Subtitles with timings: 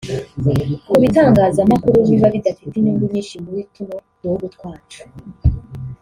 [0.87, 5.01] Ku bitangazamakuru biba bidafite inyungu nyinshi muri tuno duhugu twacu